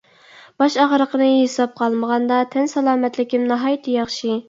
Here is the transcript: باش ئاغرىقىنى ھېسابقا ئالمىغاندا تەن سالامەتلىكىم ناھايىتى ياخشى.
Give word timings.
باش 0.63 0.77
ئاغرىقىنى 0.83 1.27
ھېسابقا 1.33 1.87
ئالمىغاندا 1.89 2.43
تەن 2.57 2.75
سالامەتلىكىم 2.75 3.49
ناھايىتى 3.55 3.99
ياخشى. 4.03 4.37